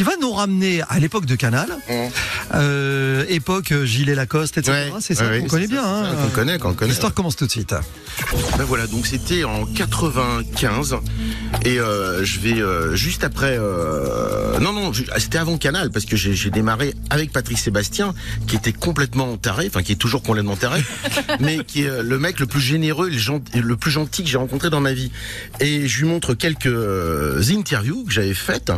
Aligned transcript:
qui 0.00 0.04
va 0.04 0.12
nous 0.18 0.32
ramener 0.32 0.80
à 0.88 0.98
l'époque 0.98 1.26
de 1.26 1.34
Canal, 1.34 1.68
euh, 2.54 3.22
époque 3.28 3.70
euh, 3.72 3.84
Gilet 3.84 4.14
Lacoste, 4.14 4.56
etc. 4.56 4.88
Ouais, 4.94 4.98
c'est 5.02 5.14
ça 5.14 5.28
ouais, 5.28 5.40
qu'on 5.40 5.46
connaît 5.46 5.66
bien. 5.66 5.84
hein. 5.84 6.14
qu'on 6.22 6.30
connaît, 6.30 6.58
qu'on 6.58 6.72
connaît. 6.72 6.88
L'histoire 6.92 7.12
commence 7.12 7.36
tout 7.36 7.44
de 7.44 7.50
suite. 7.50 7.74
Ben 8.56 8.64
voilà, 8.64 8.86
donc 8.86 9.06
c'était 9.06 9.44
en 9.44 9.66
95 9.66 10.96
et 11.66 11.78
euh, 11.78 12.24
je 12.24 12.40
vais 12.40 12.62
euh, 12.62 12.94
juste 12.96 13.24
après. 13.24 13.58
non 13.58 14.72
non, 14.72 14.90
ju- 14.94 15.04
c'était 15.18 15.36
avant 15.36 15.58
Canal 15.58 15.90
parce 15.90 16.06
que 16.06 16.16
j'ai 16.16 16.32
j'ai 16.32 16.50
démarré 16.50 16.94
avec 17.10 17.30
Patrick 17.30 17.58
Sébastien 17.58 18.14
qui 18.46 18.56
était 18.56 18.72
complètement 18.72 19.36
taré, 19.36 19.66
enfin 19.68 19.82
qui 19.82 19.92
est 19.92 19.96
toujours 19.96 20.22
complètement 20.22 20.56
taré, 20.56 20.82
mais 21.40 21.58
qui 21.62 21.82
est 21.82 22.02
le 22.02 22.18
mec 22.18 22.40
le 22.40 22.46
plus 22.46 22.60
généreux, 22.62 23.08
et 23.08 23.12
le, 23.12 23.18
gent- 23.18 23.42
le 23.54 23.76
plus 23.76 23.90
gentil 23.90 24.22
que 24.24 24.30
j'ai 24.30 24.38
rencontré 24.38 24.70
dans 24.70 24.80
ma 24.80 24.94
vie. 24.94 25.12
Et 25.60 25.86
je 25.88 26.00
lui 26.00 26.08
montre 26.08 26.32
quelques 26.32 27.50
interviews 27.50 28.04
que 28.04 28.12
j'avais 28.12 28.32
faites 28.32 28.72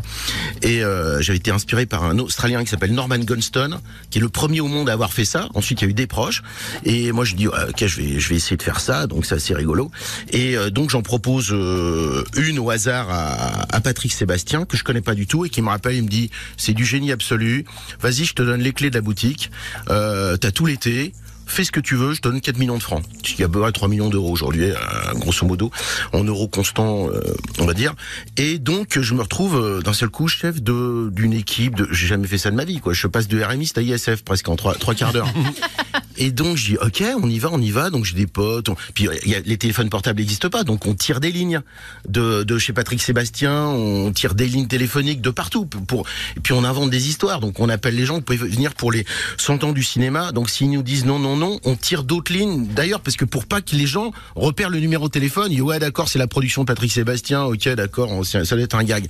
et 0.62 0.82
euh, 0.82 1.11
j'avais 1.20 1.38
été 1.38 1.50
inspiré 1.50 1.86
par 1.86 2.04
un 2.04 2.18
Australien 2.18 2.62
qui 2.64 2.70
s'appelle 2.70 2.92
Norman 2.92 3.18
Gunston, 3.18 3.80
qui 4.10 4.18
est 4.18 4.20
le 4.20 4.28
premier 4.28 4.60
au 4.60 4.68
monde 4.68 4.88
à 4.88 4.92
avoir 4.92 5.12
fait 5.12 5.24
ça. 5.24 5.48
Ensuite, 5.54 5.80
il 5.80 5.84
y 5.84 5.88
a 5.88 5.90
eu 5.90 5.94
des 5.94 6.06
proches. 6.06 6.42
Et 6.84 7.12
moi, 7.12 7.24
je 7.24 7.34
dis, 7.34 7.48
ouais, 7.48 7.54
ok, 7.68 7.86
je 7.86 7.96
vais, 8.00 8.20
je 8.20 8.28
vais 8.28 8.36
essayer 8.36 8.56
de 8.56 8.62
faire 8.62 8.80
ça. 8.80 9.06
Donc, 9.06 9.26
c'est 9.26 9.34
assez 9.34 9.54
rigolo. 9.54 9.90
Et 10.30 10.56
euh, 10.56 10.70
donc, 10.70 10.90
j'en 10.90 11.02
propose 11.02 11.50
euh, 11.52 12.24
une 12.36 12.58
au 12.58 12.70
hasard 12.70 13.08
à, 13.10 13.80
Patrick 13.80 14.12
Sébastien, 14.12 14.64
que 14.64 14.76
je 14.76 14.84
connais 14.84 15.00
pas 15.00 15.14
du 15.14 15.26
tout, 15.26 15.44
et 15.44 15.50
qui 15.50 15.60
me 15.60 15.68
rappelle, 15.68 15.96
il 15.96 16.04
me 16.04 16.08
dit, 16.08 16.30
c'est 16.56 16.72
du 16.72 16.84
génie 16.84 17.10
absolu. 17.10 17.64
Vas-y, 18.00 18.24
je 18.24 18.34
te 18.34 18.42
donne 18.42 18.60
les 18.60 18.72
clés 18.72 18.90
de 18.90 18.94
la 18.94 19.00
boutique. 19.00 19.50
Euh, 19.90 20.36
T'as 20.36 20.52
tout 20.52 20.66
l'été. 20.66 21.12
Fais 21.46 21.64
ce 21.64 21.72
que 21.72 21.80
tu 21.80 21.96
veux, 21.96 22.14
je 22.14 22.22
donne 22.22 22.40
4 22.40 22.58
millions 22.58 22.78
de 22.78 22.82
francs. 22.82 23.02
Ce 23.24 23.34
qui 23.34 23.42
est 23.42 23.44
à 23.44 23.48
peu 23.48 23.60
près 23.60 23.72
3 23.72 23.88
millions 23.88 24.08
d'euros 24.08 24.30
aujourd'hui, 24.30 24.70
euh, 24.70 24.76
grosso 25.14 25.46
modo, 25.46 25.70
en 26.12 26.24
euros 26.24 26.48
constants, 26.48 27.08
euh, 27.08 27.20
on 27.58 27.66
va 27.66 27.74
dire. 27.74 27.94
Et 28.36 28.58
donc, 28.58 28.98
je 29.00 29.14
me 29.14 29.22
retrouve 29.22 29.56
euh, 29.56 29.80
d'un 29.80 29.92
seul 29.92 30.08
coup 30.08 30.28
chef 30.28 30.62
de 30.62 31.10
d'une 31.12 31.32
équipe. 31.32 31.82
J'ai 31.90 32.06
jamais 32.06 32.26
fait 32.26 32.38
ça 32.38 32.50
de 32.50 32.56
ma 32.56 32.64
vie, 32.64 32.80
quoi. 32.80 32.92
Je 32.92 33.06
passe 33.06 33.28
de 33.28 33.42
RMI 33.42 33.70
à 33.76 33.80
ISF 33.82 34.22
presque 34.24 34.48
en 34.48 34.56
trois 34.56 34.74
trois 34.74 34.94
quarts 34.94 35.12
d'heure. 35.12 35.28
Et 36.24 36.30
donc, 36.30 36.56
dis, 36.56 36.76
ok, 36.76 37.02
on 37.20 37.28
y 37.28 37.40
va, 37.40 37.48
on 37.52 37.60
y 37.60 37.72
va. 37.72 37.90
Donc, 37.90 38.04
j'ai 38.04 38.14
des 38.14 38.28
potes. 38.28 38.68
on- 38.68 38.76
Puis, 38.94 39.08
y 39.26 39.34
a, 39.34 39.40
les 39.40 39.56
téléphones 39.58 39.88
portables 39.90 40.20
n'existent 40.20 40.50
pas, 40.50 40.62
donc 40.62 40.86
on 40.86 40.94
tire 40.94 41.18
des 41.18 41.32
lignes 41.32 41.62
de, 42.08 42.44
de 42.44 42.58
chez 42.58 42.72
Patrick 42.72 43.02
Sébastien. 43.02 43.66
On 43.66 44.12
tire 44.12 44.34
des 44.36 44.46
lignes 44.46 44.68
téléphoniques 44.68 45.20
de 45.20 45.30
partout. 45.30 45.66
Pour, 45.66 46.06
et 46.36 46.40
puis, 46.40 46.52
on 46.52 46.62
invente 46.62 46.90
des 46.90 47.08
histoires. 47.08 47.40
Donc, 47.40 47.58
on 47.58 47.68
appelle 47.68 47.96
les 47.96 48.06
gens. 48.06 48.14
Vous 48.14 48.20
pouvez 48.20 48.38
venir 48.38 48.74
pour 48.74 48.92
les 48.92 49.04
100 49.36 49.64
ans 49.64 49.72
du 49.72 49.82
cinéma. 49.82 50.30
Donc, 50.30 50.48
s'ils 50.48 50.70
nous 50.70 50.82
disent 50.84 51.04
non, 51.04 51.18
non, 51.18 51.36
non, 51.36 51.58
on 51.64 51.74
tire 51.74 52.04
d'autres 52.04 52.32
lignes. 52.32 52.68
D'ailleurs, 52.68 53.00
parce 53.00 53.16
que 53.16 53.24
pour 53.24 53.46
pas 53.46 53.60
que 53.60 53.74
les 53.74 53.86
gens 53.86 54.12
repèrent 54.36 54.70
le 54.70 54.78
numéro 54.78 55.08
de 55.08 55.12
téléphone, 55.12 55.46
ils 55.50 55.56
disent, 55.56 55.62
ouais, 55.62 55.78
d'accord, 55.80 56.08
c'est 56.08 56.20
la 56.20 56.28
production 56.28 56.62
de 56.62 56.66
Patrick 56.68 56.92
Sébastien. 56.92 57.42
Ok, 57.42 57.68
d'accord, 57.70 58.24
ça 58.24 58.44
doit 58.44 58.60
être 58.60 58.76
un 58.76 58.84
gag. 58.84 59.06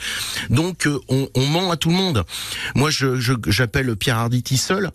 Donc, 0.49 0.87
euh, 0.87 0.99
on, 1.09 1.29
on 1.35 1.47
ment 1.47 1.71
à 1.71 1.77
tout 1.77 1.91
le 1.91 1.97
monde. 1.97 2.25
Moi, 2.75 2.89
je- 2.91 3.21
j'appelle 3.49 3.95
Pierre 3.97 4.17
Arditi 4.17 4.57
seul 4.57 4.91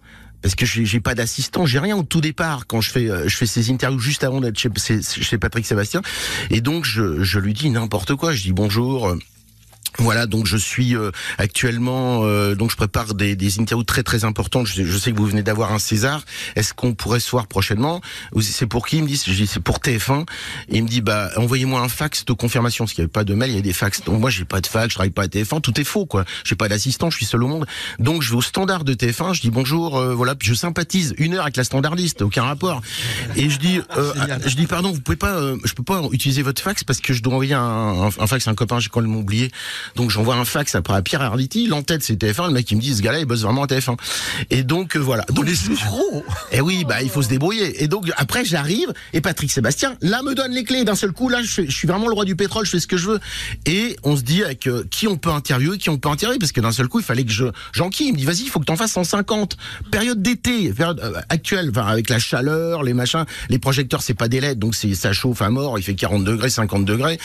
parce 0.47 0.55
que 0.55 0.65
j'ai 0.65 1.01
pas 1.01 1.13
d'assistant, 1.13 1.65
j'ai 1.65 1.77
rien 1.77 1.97
au 1.97 2.03
tout 2.03 2.21
départ 2.21 2.67
quand 2.67 2.79
je 2.79 2.89
fais 2.89 3.09
euh, 3.09 3.27
ces 3.27 3.69
interviews 3.69 3.99
juste 3.99 4.23
avant 4.23 4.39
d'être 4.39 4.57
chez, 4.57 5.37
Patrick 5.37 5.65
Sébastien 5.65 6.01
et 6.49 6.61
donc 6.61 6.85
je, 6.85 7.21
je 7.21 7.39
lui 7.39 7.53
dis 7.53 7.69
n'importe 7.69 8.15
quoi, 8.15 8.31
je 8.31 8.43
dis 8.43 8.53
bonjour. 8.53 9.13
Voilà, 9.99 10.27
donc 10.27 10.45
je 10.45 10.57
suis 10.57 10.95
euh, 10.95 11.11
actuellement, 11.37 12.21
euh, 12.23 12.55
donc 12.55 12.71
je 12.71 12.75
prépare 12.75 13.13
des, 13.15 13.35
des 13.35 13.59
interviews 13.59 13.83
très 13.83 14.03
très 14.03 14.25
importantes. 14.25 14.67
Je, 14.67 14.83
je 14.83 14.97
sais 14.97 15.11
que 15.11 15.17
vous 15.17 15.25
venez 15.25 15.43
d'avoir 15.43 15.71
un 15.71 15.79
César. 15.79 16.23
Est-ce 16.55 16.73
qu'on 16.73 16.93
pourrait 16.93 17.19
se 17.19 17.31
voir 17.31 17.47
prochainement 17.47 18.01
C'est 18.41 18.67
pour 18.67 18.85
qui 18.85 18.97
Il 18.97 19.03
me 19.03 19.07
dit, 19.07 19.21
je 19.25 19.31
dis 19.31 19.47
c'est 19.47 19.59
pour 19.59 19.79
TF1. 19.79 20.25
Et 20.69 20.77
il 20.77 20.83
me 20.83 20.87
dit, 20.87 21.01
bah 21.01 21.29
envoyez-moi 21.37 21.81
un 21.81 21.89
fax 21.89 22.25
de 22.25 22.33
confirmation, 22.33 22.85
parce 22.85 22.93
qu'il 22.93 23.01
n'y 23.01 23.05
avait 23.05 23.11
pas 23.11 23.23
de 23.23 23.33
mail, 23.33 23.51
il 23.51 23.55
y 23.55 23.59
a 23.59 23.61
des 23.61 23.73
fax. 23.73 24.03
Donc 24.03 24.19
moi 24.19 24.29
j'ai 24.29 24.45
pas 24.45 24.61
de 24.61 24.67
fax, 24.67 24.89
je 24.89 24.95
travaille 24.95 25.11
pas 25.11 25.23
à 25.23 25.27
TF1, 25.27 25.61
tout 25.61 25.79
est 25.79 25.83
faux 25.83 26.05
quoi. 26.05 26.25
J'ai 26.43 26.55
pas 26.55 26.67
d'assistant, 26.67 27.09
je 27.09 27.17
suis 27.17 27.25
seul 27.25 27.43
au 27.43 27.47
monde. 27.47 27.65
Donc 27.99 28.21
je 28.21 28.31
vais 28.31 28.37
au 28.37 28.41
standard 28.41 28.83
de 28.83 28.93
TF1, 28.93 29.33
je 29.33 29.41
dis 29.41 29.49
bonjour, 29.49 29.97
euh, 29.97 30.13
voilà, 30.13 30.35
puis 30.35 30.47
je 30.47 30.53
sympathise 30.53 31.15
une 31.17 31.33
heure 31.33 31.43
avec 31.43 31.57
la 31.57 31.63
standardiste, 31.63 32.21
aucun 32.21 32.43
rapport. 32.43 32.81
Et 33.35 33.49
je 33.49 33.57
dis, 33.57 33.79
euh, 33.97 34.13
je 34.45 34.55
dis 34.55 34.67
pardon, 34.67 34.91
vous 34.91 35.01
pouvez 35.01 35.17
pas, 35.17 35.37
euh, 35.37 35.57
je 35.63 35.73
peux 35.73 35.83
pas 35.83 36.01
utiliser 36.11 36.43
votre 36.43 36.61
fax 36.61 36.83
parce 36.83 36.99
que 36.99 37.13
je 37.13 37.21
dois 37.23 37.33
envoyer 37.33 37.55
un, 37.55 37.61
un, 37.61 38.07
un 38.07 38.27
fax 38.27 38.47
à 38.47 38.51
un 38.51 38.55
copain, 38.55 38.79
j'ai 38.79 38.89
quand 38.89 39.01
même 39.01 39.15
oublié. 39.15 39.51
Donc 39.95 40.09
j'envoie 40.09 40.35
un 40.35 40.45
fax 40.45 40.75
après 40.75 40.95
à 40.95 41.01
Pierre 41.01 41.21
Arditi, 41.21 41.67
l'entête 41.67 42.03
c'est 42.03 42.21
TF1, 42.21 42.47
le 42.47 42.53
mec 42.53 42.69
il 42.71 42.77
me 42.77 42.81
dit 42.81 42.95
ce 42.95 43.01
gars-là 43.01 43.19
il 43.19 43.25
bosse 43.25 43.41
vraiment 43.41 43.63
à 43.63 43.67
TF1. 43.67 43.97
Et 44.49 44.63
donc 44.63 44.95
euh, 44.95 44.99
voilà. 44.99 45.25
Donc, 45.29 45.47
et 46.51 46.61
oui, 46.61 46.85
bah 46.87 47.01
il 47.01 47.09
faut 47.09 47.21
se 47.21 47.29
débrouiller. 47.29 47.83
Et 47.83 47.87
donc 47.87 48.11
après 48.17 48.45
j'arrive 48.45 48.93
et 49.13 49.21
Patrick 49.21 49.51
Sébastien 49.51 49.95
là 50.01 50.21
me 50.23 50.35
donne 50.35 50.51
les 50.51 50.63
clés 50.63 50.83
d'un 50.83 50.95
seul 50.95 51.11
coup 51.11 51.29
là 51.29 51.41
je, 51.41 51.69
suis 51.69 51.87
vraiment 51.87 52.07
le 52.07 52.13
roi 52.13 52.25
du 52.25 52.35
pétrole, 52.35 52.65
je 52.65 52.71
fais 52.71 52.79
ce 52.79 52.87
que 52.87 52.97
je 52.97 53.07
veux. 53.07 53.19
Et 53.65 53.97
on 54.03 54.15
se 54.15 54.21
dit 54.21 54.43
avec 54.43 54.67
euh, 54.67 54.83
qui 54.89 55.07
on 55.07 55.17
peut 55.17 55.31
interviewer, 55.31 55.77
qui 55.77 55.89
on 55.89 55.97
peut 55.97 56.09
interviewer 56.09 56.39
parce 56.39 56.51
que 56.51 56.61
d'un 56.61 56.71
seul 56.71 56.87
coup 56.87 56.99
il 56.99 57.05
fallait 57.05 57.25
que 57.25 57.31
je 57.31 57.45
j'enquille. 57.73 58.07
Il 58.07 58.13
me 58.13 58.17
dit 58.17 58.25
vas-y 58.25 58.43
il 58.43 58.49
faut 58.49 58.59
que 58.59 58.65
t'en 58.65 58.75
fasses 58.75 58.91
150. 58.91 59.57
Période 59.91 60.21
d'été, 60.21 60.71
période 60.71 60.99
euh, 61.01 61.19
actuelle, 61.29 61.69
enfin 61.71 61.87
avec 61.87 62.09
la 62.09 62.19
chaleur, 62.19 62.83
les 62.83 62.93
machins, 62.93 63.25
les 63.49 63.59
projecteurs 63.59 64.01
c'est 64.01 64.13
pas 64.13 64.27
des 64.27 64.41
LED 64.41 64.59
donc 64.59 64.75
c'est 64.75 64.93
ça 64.95 65.13
chauffe 65.13 65.41
à 65.41 65.49
mort, 65.49 65.77
il 65.79 65.83
fait 65.83 65.95
40 65.95 66.23
degrés, 66.23 66.49
50 66.49 66.85
degrés. 66.85 67.19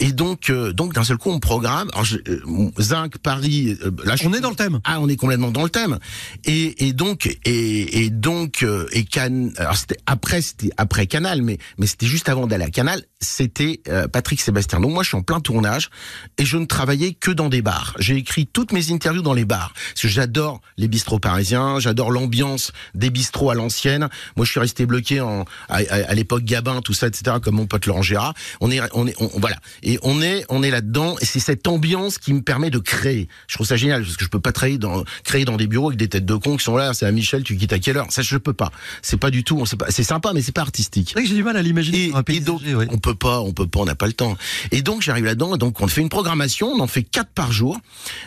Et 0.00 0.12
donc 0.12 0.50
euh, 0.50 0.72
donc 0.72 0.94
d'un 0.94 1.04
seul 1.04 1.16
coup 1.16 1.30
on 1.30 1.40
programme. 1.40 1.88
Alors 1.98 2.04
je, 2.04 2.18
euh, 2.28 2.70
Zinc, 2.78 3.18
Paris, 3.18 3.76
euh, 3.84 3.90
là 4.04 4.14
je 4.14 4.24
On 4.28 4.32
est 4.32 4.40
dans 4.40 4.50
le 4.50 4.54
thème. 4.54 4.78
ah, 4.84 5.00
on 5.00 5.08
est 5.08 5.16
complètement 5.16 5.50
dans 5.50 5.64
le 5.64 5.68
thème. 5.68 5.98
Et, 6.44 6.86
et 6.86 6.92
donc, 6.92 7.26
et, 7.44 8.04
et 8.04 8.10
donc, 8.10 8.62
euh, 8.62 8.86
et 8.92 9.04
Can, 9.04 9.48
alors 9.56 9.76
c'était 9.76 9.96
après, 10.06 10.40
c'était 10.40 10.70
après 10.76 11.08
Canal, 11.08 11.42
mais 11.42 11.58
mais 11.76 11.88
c'était 11.88 12.06
juste 12.06 12.28
avant 12.28 12.46
d'aller 12.46 12.66
à 12.66 12.70
Canal. 12.70 13.02
C'était 13.20 13.80
euh, 13.88 14.06
Patrick 14.06 14.40
Sébastien. 14.40 14.78
Donc 14.78 14.92
moi, 14.92 15.02
je 15.02 15.08
suis 15.08 15.16
en 15.16 15.22
plein 15.22 15.40
tournage 15.40 15.90
et 16.38 16.44
je 16.44 16.56
ne 16.56 16.66
travaillais 16.66 17.14
que 17.14 17.32
dans 17.32 17.48
des 17.48 17.62
bars. 17.62 17.94
J'ai 17.98 18.14
écrit 18.16 18.46
toutes 18.46 18.70
mes 18.70 18.92
interviews 18.92 19.22
dans 19.22 19.34
les 19.34 19.44
bars 19.44 19.72
parce 19.74 20.02
que 20.02 20.08
j'adore 20.08 20.60
les 20.76 20.86
bistrots 20.86 21.18
parisiens, 21.18 21.80
j'adore 21.80 22.12
l'ambiance 22.12 22.70
des 22.94 23.10
bistrots 23.10 23.50
à 23.50 23.54
l'ancienne. 23.56 24.08
Moi, 24.36 24.46
je 24.46 24.52
suis 24.52 24.60
resté 24.60 24.86
bloqué 24.86 25.20
en 25.20 25.40
à, 25.68 25.78
à- 25.78 26.10
à 26.10 26.14
l'époque 26.14 26.44
Gabin, 26.44 26.80
tout 26.80 26.92
ça, 26.94 27.08
etc. 27.08 27.38
Comme 27.42 27.56
mon 27.56 27.66
pote 27.66 27.86
Laurent 27.86 28.02
Gérard. 28.02 28.34
On 28.60 28.70
est, 28.70 28.80
on 28.92 29.08
est, 29.08 29.14
on- 29.20 29.30
voilà. 29.40 29.56
Et 29.82 29.98
on 30.02 30.22
est, 30.22 30.44
on 30.48 30.62
est 30.62 30.70
là-dedans. 30.70 31.16
Et 31.20 31.24
c'est 31.24 31.40
cette 31.40 31.66
ambiance 31.66 32.18
qui 32.18 32.32
me 32.32 32.42
permet 32.42 32.70
de 32.70 32.78
créer. 32.78 33.26
Je 33.48 33.56
trouve 33.56 33.66
ça 33.66 33.76
génial 33.76 34.04
parce 34.04 34.16
que 34.16 34.24
je 34.24 34.30
peux 34.30 34.38
pas 34.40 34.52
travailler 34.52 34.78
dans, 34.78 35.02
créer 35.24 35.44
dans 35.44 35.56
des 35.56 35.66
bureaux 35.66 35.88
avec 35.88 35.98
des 35.98 36.08
têtes 36.08 36.24
de 36.26 36.36
cons 36.36 36.56
qui 36.56 36.64
sont 36.64 36.76
là. 36.76 36.94
C'est 36.94 37.04
à 37.06 37.10
Michel, 37.10 37.42
tu 37.42 37.56
quittes 37.56 37.72
à 37.72 37.80
quelle 37.80 37.96
heure? 37.96 38.06
Ça, 38.10 38.22
je 38.22 38.36
peux 38.36 38.52
pas. 38.54 38.70
C'est 39.02 39.16
pas 39.16 39.32
du 39.32 39.42
tout. 39.42 39.66
C'est 39.66 39.76
pas, 39.76 39.86
c'est 39.90 40.04
sympa, 40.04 40.32
mais 40.34 40.40
c'est 40.42 40.52
pas 40.52 40.62
artistique. 40.62 41.08
C'est 41.08 41.14
vrai 41.14 41.22
que 41.24 41.28
j'ai 41.28 41.34
du 41.34 41.42
mal 41.42 41.56
à 41.56 41.62
l'imaginer. 41.62 42.04
Et, 42.04 42.08
sur 42.10 42.16
un 42.16 42.22
et 42.28 42.40
donc, 42.40 42.60
paysager, 42.60 42.76
ouais. 42.76 42.86
on 42.90 42.98
peut 42.98 43.07
pas, 43.14 43.40
on 43.40 43.52
peut 43.52 43.66
pas, 43.66 43.80
on 43.80 43.84
n'a 43.84 43.94
pas 43.94 44.06
le 44.06 44.12
temps. 44.12 44.36
Et 44.70 44.82
donc, 44.82 45.02
j'arrive 45.02 45.24
là-dedans, 45.24 45.56
donc 45.56 45.80
on 45.80 45.88
fait 45.88 46.00
une 46.00 46.08
programmation, 46.08 46.68
on 46.68 46.80
en 46.80 46.86
fait 46.86 47.02
quatre 47.02 47.30
par 47.30 47.52
jour, 47.52 47.78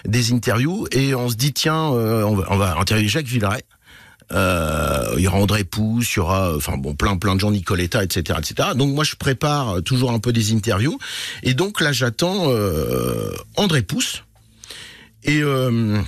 des 0.06 0.32
interviews, 0.32 0.88
et 0.92 1.16
on 1.16 1.30
se 1.30 1.36
dit, 1.36 1.54
tiens, 1.54 1.94
euh, 1.94 2.24
on, 2.24 2.36
va, 2.36 2.78
interviewer 2.78 3.10
Jacques 3.10 3.28
Villeray. 3.28 3.64
Euh, 4.34 5.14
il 5.18 5.24
y 5.24 5.28
aura 5.28 5.40
André 5.40 5.66
Pousse, 5.66 6.16
il 6.16 6.18
y 6.18 6.20
aura, 6.20 6.56
enfin 6.56 6.78
bon, 6.78 6.96
plein 6.96 7.18
plein 7.18 7.36
de 7.36 7.42
gens, 7.42 7.52
Nicoletta, 7.52 8.02
etc., 8.04 8.40
etc. 8.40 8.70
Donc 8.76 8.96
moi, 8.96 9.04
je 9.04 9.16
prépare 9.16 9.84
toujours 9.84 10.12
un 10.12 10.20
peu 10.20 10.32
des 10.32 10.54
interviews, 10.54 10.98
et 11.44 11.54
donc 11.54 11.82
là, 11.82 11.92
j'attends 11.92 12.46
euh, 12.48 13.34
André 13.58 13.82
Pousse. 13.82 14.24
Et 15.24 15.42
euh, 15.42 16.02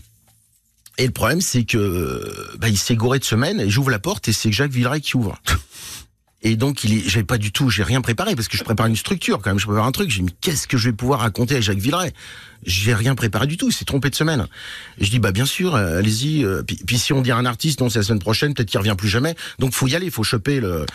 et 0.98 1.06
le 1.06 1.12
problème, 1.12 1.42
c'est 1.42 1.64
que 1.64 2.56
bah, 2.60 2.70
il 2.70 2.78
s'est 2.78 2.96
gouré 2.96 3.20
de 3.20 3.26
semaine, 3.26 3.60
et 3.60 3.70
j'ouvre 3.70 3.90
la 3.90 4.00
porte, 4.00 4.28
et 4.28 4.34
c'est 4.34 4.52
Jacques 4.52 4.72
Villeray 4.72 5.02
qui 5.02 5.18
ouvre. 5.18 5.38
Et 6.46 6.58
donc, 6.58 6.84
il 6.84 6.94
est, 6.98 7.24
pas 7.24 7.38
du 7.38 7.54
tout, 7.54 7.70
j'ai 7.70 7.84
rien 7.84 8.02
préparé 8.02 8.36
parce 8.36 8.50
que 8.50 8.58
je 8.58 8.64
prépare 8.66 8.88
une 8.88 8.98
structure 8.98 9.42
quand 9.42 9.50
même, 9.50 9.60
je 9.60 9.66
prépare 9.66 9.86
un 9.86 9.92
truc. 9.94 10.10
J'ai 10.10 10.22
dit, 10.24 10.36
qu'est-ce 10.42 10.68
que 10.68 10.78
je 10.78 10.90
vais 10.90 10.94
pouvoir 10.94 11.22
raconter 11.22 11.56
à 11.56 11.62
Jacques 11.62 11.78
Villeray? 11.78 12.12
J'ai 12.66 12.94
rien 12.94 13.16
préparé 13.16 13.48
du 13.48 13.56
tout, 13.56 13.70
il 13.70 13.74
s'est 13.74 13.86
trompé 13.86 14.10
de 14.10 14.16
semaine. 14.16 14.48
Et 14.98 15.06
je 15.06 15.10
dis, 15.10 15.20
bah 15.20 15.32
bien 15.32 15.46
sûr, 15.46 15.76
euh, 15.76 16.00
allez-y. 16.00 16.44
euh, 16.44 16.62
Puis, 16.64 16.76
puis 16.86 16.98
si 16.98 17.14
on 17.14 17.22
dit 17.22 17.32
à 17.32 17.38
un 17.38 17.46
artiste, 17.46 17.80
non, 17.80 17.90
c'est 17.90 18.00
la 18.00 18.04
semaine 18.04 18.20
prochaine, 18.20 18.54
peut-être 18.54 18.70
qu'il 18.70 18.78
revient 18.80 18.96
plus 18.98 19.08
jamais. 19.10 19.36
Donc, 19.60 19.74
faut 19.74 19.88
y 19.88 19.96
aller, 19.96 20.10
faut 20.10 20.24
choper 20.24 20.60
le, 20.60 20.86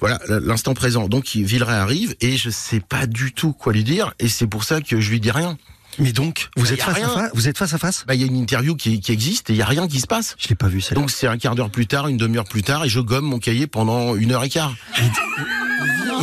voilà, 0.00 0.20
l'instant 0.28 0.74
présent. 0.74 1.08
Donc, 1.08 1.34
il- 1.36 1.44
Villeray 1.44 1.76
arrive 1.76 2.16
et 2.20 2.36
je 2.36 2.50
sais 2.50 2.80
pas 2.80 3.06
du 3.06 3.32
tout 3.32 3.52
quoi 3.52 3.72
lui 3.72 3.84
dire. 3.84 4.14
Et 4.18 4.28
c'est 4.28 4.48
pour 4.48 4.64
ça 4.64 4.80
que 4.80 5.00
je 5.00 5.10
lui 5.10 5.20
dis 5.20 5.30
rien. 5.30 5.56
Mais 5.98 6.12
donc, 6.12 6.48
vous 6.56 6.66
Bah, 6.66 6.72
êtes 6.72 6.78
y 6.78 6.82
a 6.82 6.84
face 6.84 6.94
à 6.94 6.98
rien. 6.98 7.08
face 7.08 7.30
Vous 7.34 7.48
êtes 7.48 7.58
face 7.58 7.74
à 7.74 7.78
face 7.78 8.04
Bah, 8.06 8.14
il 8.14 8.20
y 8.20 8.24
a 8.24 8.26
une 8.26 8.36
interview 8.36 8.76
qui, 8.76 9.00
qui 9.00 9.10
existe 9.12 9.50
et 9.50 9.54
il 9.54 9.56
y 9.56 9.62
a 9.62 9.66
rien 9.66 9.88
qui 9.88 10.00
se 10.00 10.06
passe. 10.06 10.36
Je 10.38 10.48
l'ai 10.48 10.54
pas 10.54 10.68
vu 10.68 10.80
celle-là. 10.80 11.00
Donc, 11.00 11.10
c'est 11.10 11.26
un 11.26 11.38
quart 11.38 11.54
d'heure 11.56 11.70
plus 11.70 11.86
tard, 11.86 12.06
une 12.08 12.16
demi-heure 12.16 12.44
plus 12.44 12.62
tard, 12.62 12.84
et 12.84 12.88
je 12.88 13.00
gomme 13.00 13.24
mon 13.24 13.38
cahier 13.38 13.66
pendant 13.66 14.14
une 14.14 14.32
heure 14.32 14.44
et 14.44 14.48
quart. 14.48 14.74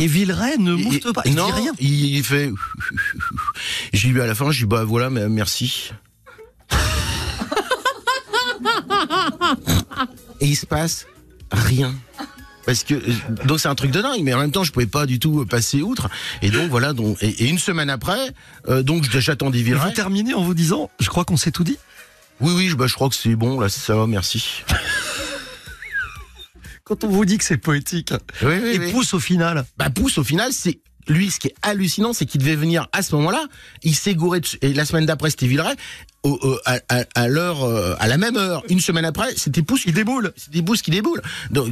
Et 0.00 0.06
Villeray 0.06 0.56
ne 0.58 0.74
moufte 0.74 1.12
pas. 1.12 1.22
Il 1.24 1.34
non, 1.34 1.46
dit 1.46 1.52
rien. 1.52 1.72
Il, 1.78 2.16
il 2.16 2.24
fait. 2.24 2.50
J'ai 3.92 4.08
eu 4.08 4.20
à 4.20 4.26
la 4.26 4.34
fin, 4.34 4.50
je 4.50 4.60
dis 4.60 4.66
bah 4.66 4.84
voilà, 4.84 5.08
merci. 5.10 5.90
Et 10.40 10.46
il 10.46 10.56
se 10.56 10.66
passe 10.66 11.06
rien. 11.50 11.94
Parce 12.66 12.84
que 12.84 12.94
euh, 12.94 13.00
donc 13.46 13.60
c'est 13.60 13.68
un 13.68 13.74
truc 13.74 13.90
de 13.92 14.02
dingue, 14.02 14.20
mais 14.22 14.34
en 14.34 14.38
même 14.40 14.52
temps 14.52 14.64
je 14.64 14.72
pouvais 14.72 14.86
pas 14.86 15.06
du 15.06 15.18
tout 15.18 15.46
passer 15.46 15.80
outre. 15.80 16.08
Et 16.42 16.50
donc 16.50 16.68
voilà, 16.68 16.92
donc 16.92 17.16
et, 17.22 17.44
et 17.44 17.48
une 17.48 17.58
semaine 17.58 17.88
après, 17.88 18.18
euh, 18.68 18.82
donc 18.82 19.04
j'attendais 19.18 19.60
Et 19.60 19.62
vous 19.62 19.66
Villeray. 19.68 19.94
terminez 19.94 20.34
en 20.34 20.42
vous 20.42 20.52
disant, 20.54 20.90
je 21.00 21.08
crois 21.08 21.24
qu'on 21.24 21.36
s'est 21.38 21.52
tout 21.52 21.64
dit. 21.64 21.78
Oui 22.40 22.52
oui, 22.54 22.68
je, 22.68 22.74
bah, 22.74 22.86
je 22.86 22.92
crois 22.94 23.08
que 23.08 23.14
c'est 23.14 23.34
bon 23.36 23.58
là, 23.60 23.68
ça 23.70 23.96
va, 23.96 24.06
merci. 24.06 24.62
Quand 26.84 27.02
on 27.04 27.08
vous 27.08 27.24
dit 27.24 27.38
que 27.38 27.44
c'est 27.44 27.56
poétique. 27.56 28.12
Oui 28.42 28.54
oui. 28.62 28.68
Et 28.74 28.78
oui. 28.78 28.92
pousse 28.92 29.14
au 29.14 29.20
final. 29.20 29.64
Bah 29.76 29.90
pousse 29.90 30.18
au 30.18 30.24
final, 30.24 30.52
c'est 30.52 30.80
lui 31.08 31.30
ce 31.30 31.40
qui 31.40 31.48
est 31.48 31.54
hallucinant, 31.62 32.12
c'est 32.12 32.26
qu'il 32.26 32.40
devait 32.40 32.56
venir 32.56 32.88
à 32.92 33.02
ce 33.02 33.14
moment-là. 33.16 33.44
Il 33.82 33.94
s'est 33.94 34.14
gouré 34.14 34.40
de- 34.40 34.46
et 34.62 34.72
la 34.72 34.84
semaine 34.84 35.06
d'après 35.06 35.30
c'était 35.30 35.46
Villeray. 35.46 35.74
À, 37.14 37.28
l'heure, 37.28 37.64
euh, 37.64 37.94
à 37.98 38.06
la 38.06 38.16
même 38.16 38.36
heure, 38.36 38.62
une 38.68 38.80
semaine 38.80 39.04
après, 39.04 39.34
c'était 39.36 39.62
Pousse 39.62 39.84
qui 39.84 39.92
déboule. 39.92 40.32
C'était 40.36 40.62
Pousse 40.62 40.82
qui 40.82 40.90
déboule, 40.90 41.22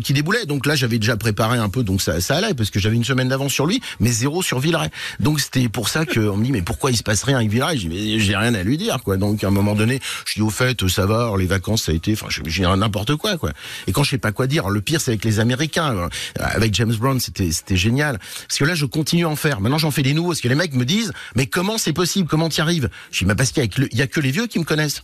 qui 0.02 0.12
déboulait. 0.12 0.46
Donc 0.46 0.66
là, 0.66 0.74
j'avais 0.74 0.98
déjà 0.98 1.16
préparé 1.16 1.58
un 1.58 1.68
peu, 1.68 1.82
donc 1.82 2.00
ça, 2.00 2.14
allait 2.30 2.54
parce 2.54 2.70
que 2.70 2.78
j'avais 2.78 2.96
une 2.96 3.04
semaine 3.04 3.28
d'avance 3.28 3.52
sur 3.52 3.66
lui, 3.66 3.80
mais 4.00 4.10
zéro 4.10 4.42
sur 4.42 4.58
Villeray. 4.60 4.90
Donc 5.20 5.40
c'était 5.40 5.68
pour 5.68 5.88
ça 5.88 6.06
qu'on 6.06 6.36
me 6.36 6.44
dit 6.44 6.52
mais 6.52 6.62
pourquoi 6.62 6.90
il 6.90 6.96
se 6.96 7.02
passe 7.02 7.22
rien 7.22 7.38
avec 7.38 7.50
Villeray? 7.50 7.78
J'ai 7.78 8.36
rien 8.36 8.54
à 8.54 8.62
lui 8.62 8.76
dire 8.76 8.98
quoi. 9.02 9.16
Donc 9.16 9.44
à 9.44 9.48
un 9.48 9.50
moment 9.50 9.74
donné, 9.74 10.00
je 10.26 10.34
dis 10.34 10.42
au 10.42 10.50
fait 10.50 10.86
ça 10.88 11.06
va, 11.06 11.32
les 11.38 11.46
vacances 11.46 11.84
ça 11.84 11.92
a 11.92 11.94
été, 11.94 12.12
enfin 12.12 12.26
j'ai 12.28 12.62
n'importe 12.62 13.16
quoi 13.16 13.36
quoi. 13.36 13.52
Et 13.86 13.92
quand 13.92 14.02
je 14.02 14.10
sais 14.10 14.18
pas 14.18 14.32
quoi 14.32 14.46
dire, 14.46 14.68
le 14.68 14.80
pire 14.80 15.00
c'est 15.00 15.12
avec 15.12 15.24
les 15.24 15.40
Américains, 15.40 15.94
Euh, 15.94 16.08
avec 16.38 16.74
James 16.74 16.94
Brown 16.94 17.20
c'était 17.20 17.76
génial 17.76 18.18
parce 18.48 18.58
que 18.58 18.64
là 18.64 18.74
je 18.74 18.86
continue 18.86 19.24
à 19.24 19.28
en 19.28 19.36
faire. 19.36 19.60
Maintenant 19.60 19.78
j'en 19.78 19.90
fais 19.90 20.02
des 20.02 20.14
nouveaux 20.14 20.30
parce 20.30 20.40
que 20.40 20.48
les 20.48 20.54
mecs 20.54 20.74
me 20.74 20.84
disent 20.84 21.12
mais 21.36 21.46
comment 21.46 21.78
c'est 21.78 21.92
possible, 21.92 22.28
comment 22.28 22.48
tu 22.48 22.60
arrives? 22.60 22.88
Je 23.10 23.20
dis 23.20 23.24
mais 23.26 23.34
parce 23.34 23.52
qu'il 23.52 23.64
y 23.64 23.96
y 23.96 24.02
a 24.02 24.06
que 24.06 24.20
les 24.20 24.30
vieux 24.30 24.43
qui 24.46 24.58
me 24.58 24.64
connaissent. 24.64 25.02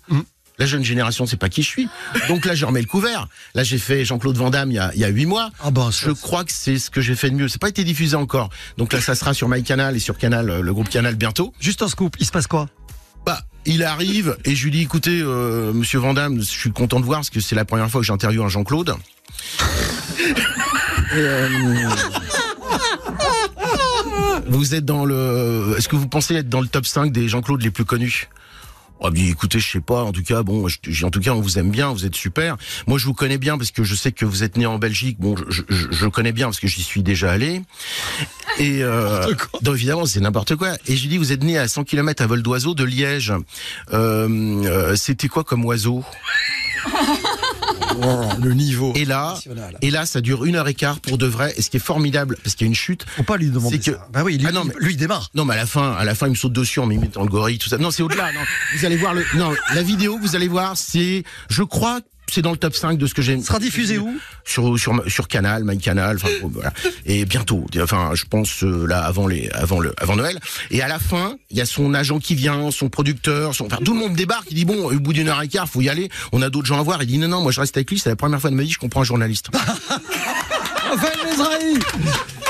La 0.59 0.67
jeune 0.67 0.85
génération, 0.85 1.25
c'est 1.25 1.39
pas 1.39 1.49
qui 1.49 1.63
je 1.63 1.69
suis. 1.69 1.89
Donc 2.29 2.45
là, 2.45 2.55
je 2.55 2.67
remets 2.67 2.83
le 2.83 2.87
couvert. 2.87 3.29
Là, 3.55 3.63
j'ai 3.63 3.79
fait 3.79 4.05
Jean-Claude 4.05 4.37
Van 4.37 4.51
Damme 4.51 4.71
il 4.71 4.75
y 4.75 4.79
a, 4.79 4.93
il 4.95 5.01
y 5.01 5.05
a 5.05 5.09
8 5.09 5.25
mois. 5.25 5.51
Ah 5.65 5.71
bah, 5.71 5.89
ça, 5.91 6.09
je 6.09 6.11
crois 6.11 6.45
que 6.45 6.53
c'est 6.53 6.79
ce 6.79 6.91
que 6.91 7.01
j'ai 7.01 7.15
fait 7.15 7.31
de 7.31 7.35
mieux. 7.37 7.49
C'est 7.49 7.61
pas 7.61 7.71
été 7.71 7.83
diffusé 7.83 8.15
encore. 8.15 8.51
Donc 8.77 8.93
là, 8.93 9.01
ça 9.01 9.15
sera 9.15 9.33
sur 9.33 9.49
MyCanal 9.49 9.97
et 9.97 10.01
sur 10.01 10.19
Canal, 10.19 10.51
euh, 10.51 10.61
le 10.61 10.75
groupe 10.75 10.91
Canal 10.91 11.15
bientôt. 11.15 11.55
Juste 11.61 11.81
un 11.81 11.89
scoop, 11.89 12.15
il 12.21 12.27
se 12.27 12.31
passe 12.31 12.47
quoi? 12.47 12.69
Bah, 13.25 13.41
il 13.65 13.83
arrive 13.83 14.37
et 14.45 14.55
je 14.55 14.65
lui 14.65 14.71
dis, 14.71 14.83
écoutez, 14.83 15.21
euh, 15.23 15.73
Monsieur 15.73 15.99
Van 15.99 16.13
Damme, 16.13 16.41
je 16.41 16.45
suis 16.45 16.73
content 16.73 17.01
de 17.01 17.07
voir 17.07 17.21
parce 17.21 17.31
que 17.31 17.41
c'est 17.41 17.57
la 17.57 17.65
première 17.65 17.91
fois 17.91 18.03
que 18.03 18.07
j'interviewe 18.07 18.45
un 18.45 18.49
Jean-Claude. 18.49 18.95
Euh, 21.13 21.49
vous 24.47 24.77
êtes 24.77 24.85
dans 24.85 25.05
le, 25.05 25.75
est-ce 25.77 25.89
que 25.89 25.97
vous 25.97 26.07
pensez 26.07 26.37
être 26.37 26.49
dans 26.49 26.61
le 26.61 26.69
top 26.69 26.87
5 26.87 27.11
des 27.11 27.29
Jean-Claude 27.29 27.63
les 27.63 27.73
plus 27.73 27.85
connus? 27.85 28.29
Oh, 29.03 29.11
bien, 29.11 29.25
écoutez, 29.27 29.59
je 29.61 29.67
sais 29.71 29.81
pas. 29.81 30.03
En 30.03 30.13
tout 30.13 30.23
cas, 30.23 30.43
bon, 30.43 30.69
je- 30.69 31.05
en 31.07 31.11
tout 31.11 31.21
cas, 31.21 31.31
on 31.31 31.41
vous 31.41 31.59
aime 31.59 31.71
bien, 31.71 31.91
vous 31.91 32.05
êtes 32.05 32.15
super. 32.15 32.57
Moi, 32.87 32.99
je 32.99 33.07
vous 33.07 33.15
connais 33.15 33.39
bien 33.39 33.57
parce 33.57 33.71
que 33.71 33.83
je 33.83 33.95
sais 33.95 34.13
que 34.13 34.27
vous 34.27 34.43
êtes 34.45 34.59
né 34.59 34.67
en 34.67 34.79
Belgique. 34.79 35.17
Bon, 35.19 35.35
je, 35.49 35.63
je, 35.71 35.87
je 35.91 36.07
connais 36.07 36.33
bien 36.33 36.47
parce 36.49 36.61
que 36.61 36.67
j'y 36.69 36.83
suis 36.83 37.03
déjà 37.03 37.33
allé. 37.33 37.63
Et 38.59 38.83
euh, 38.83 39.27
donc, 39.63 39.77
évidemment, 39.77 40.05
c'est 40.05 40.21
n'importe 40.21 40.55
quoi. 40.57 40.75
Et 40.87 40.97
je 40.97 41.03
lui 41.03 41.09
dis, 41.09 41.17
vous 41.19 41.33
êtes 41.33 41.43
né 41.43 41.57
à 41.57 41.67
100 41.67 41.85
km 41.85 42.23
à 42.23 42.27
vol 42.27 42.43
d'oiseau 42.43 42.75
de 42.75 42.85
Liège. 42.85 43.33
Euh, 43.95 44.29
euh, 44.67 44.97
C'était 44.97 45.29
quoi 45.29 45.45
comme 45.45 45.65
oiseau? 45.65 46.05
Oh, 48.03 48.29
Le 48.43 48.55
niveau. 48.55 48.93
Et 48.97 49.05
là, 49.05 49.33
National. 49.35 49.77
et 49.83 49.91
là, 49.91 50.07
ça 50.07 50.21
dure 50.21 50.45
une 50.45 50.57
heure 50.57 50.69
et 50.69 50.75
quart 50.75 51.01
pour 51.01 51.19
de 51.19 51.27
vrai. 51.27 51.53
Et 51.57 51.63
ce 51.63 51.71
qui 51.71 51.77
est 51.77 51.81
formidable, 51.81 52.37
parce 52.43 52.55
qu'il 52.55 52.67
y 52.67 52.69
a 52.69 52.71
une 52.71 52.75
chute. 52.75 53.05
Faut 53.17 53.23
pas 53.23 53.37
lui 53.37 53.51
demander 53.51 53.77
C'est 53.83 53.93
que- 53.93 53.97
ça. 53.97 54.09
Bah 54.13 54.23
oui, 54.25 54.39
lui, 54.39 54.47
Ah 54.49 54.53
non, 54.53 54.65
mais- 54.65 54.75
lui 54.79 54.93
il 54.95 54.97
démarre. 54.97 55.29
Non, 55.35 55.45
mais 55.45 55.55
à 55.55 55.59
la 55.59 55.67
fin, 55.67 55.93
à 55.93 56.05
la 56.05 56.15
fin, 56.15 56.27
il 56.27 56.31
me 56.31 56.35
saute 56.37 56.53
dessus 56.53 56.81
en 56.81 56.87
m'imitant 56.87 57.23
le 57.23 57.29
gorille, 57.29 57.59
tout 57.59 57.69
ça. 57.69 57.79
Non, 57.79 57.91
c'est 57.91 58.03
au-delà. 58.03 58.33
Non, 58.33 58.41
vous 58.77 58.85
allez 58.85 58.97
voir 58.97 59.15
le. 59.15 59.25
Non, 59.35 59.53
la 59.75 59.83
vidéo, 59.83 60.19
vous 60.21 60.37
allez 60.37 60.49
voir, 60.49 60.77
c'est. 60.77 61.25
Je 61.49 61.63
crois. 61.63 62.01
C'est 62.31 62.43
dans 62.43 62.53
le 62.53 62.57
top 62.57 62.75
5 62.75 62.97
de 62.99 63.07
ce 63.07 63.15
que 63.15 63.23
j'ai. 63.23 63.33
Il 63.35 63.45
sera 63.45 63.59
diffusé 63.59 63.99
où? 63.99 64.17
Sur 64.45 64.79
sur 64.79 65.03
sur 65.09 65.29
Canal, 65.29 65.65
MyCanal, 65.65 66.17
enfin 66.17 66.29
bon, 66.43 66.49
voilà. 66.53 66.73
Et 67.07 67.25
bientôt, 67.25 67.67
enfin 67.83 68.11
je 68.15 68.25
pense 68.25 68.63
euh, 68.65 68.87
là 68.87 69.03
avant 69.05 69.27
les 69.27 69.51
avant 69.51 69.81
le 69.81 69.93
avant 69.99 70.17
Noël. 70.17 70.39
Et 70.71 70.83
à 70.83 70.89
la 70.89 70.99
fin, 70.99 71.37
il 71.51 71.57
y 71.57 71.61
a 71.61 71.67
son 71.67 71.93
agent 71.95 72.19
qui 72.19 72.35
vient, 72.35 72.71
son 72.71 72.89
producteur, 72.89 73.55
son, 73.55 73.67
enfin 73.67 73.79
tout 73.85 73.93
le 73.95 73.99
monde 74.01 74.15
débarque. 74.15 74.47
Il 74.51 74.55
dit 74.55 74.65
bon, 74.65 74.91
au 74.91 74.99
bout 75.01 75.13
d'une 75.13 75.29
heure 75.29 75.43
et 75.43 75.49
quart, 75.49 75.69
faut 75.69 75.81
y 75.81 75.89
aller. 75.89 76.09
On 76.33 76.43
a 76.43 76.51
d'autres 76.51 76.67
gens 76.67 76.79
à 76.79 76.83
voir. 76.83 77.03
Il 77.03 77.07
dit 77.07 77.19
non 77.19 77.29
non, 77.29 77.41
moi 77.43 77.53
je 77.53 77.61
reste 77.61 77.77
avec 77.77 77.91
lui. 77.91 77.99
C'est 77.99 78.09
la 78.11 78.17
première 78.17 78.41
fois 78.41 78.51
de 78.51 78.55
ma 78.55 78.63
vie 78.63 78.69
que 78.69 78.75
je 78.75 78.79
comprends 78.79 79.01
un 79.03 79.05
journaliste. 79.05 79.49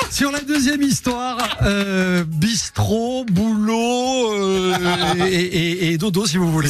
Sur 0.09 0.31
la 0.31 0.41
deuxième 0.41 0.81
histoire, 0.81 1.37
euh, 1.63 2.23
bistrot, 2.25 3.25
boulot 3.25 4.33
euh, 4.33 4.75
et, 5.25 5.35
et- 5.35 5.91
et 5.93 5.97
dodo 5.97 6.25
si 6.25 6.37
vous 6.37 6.51
voulez. 6.51 6.69